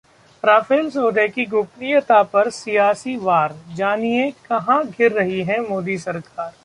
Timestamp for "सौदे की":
0.89-1.45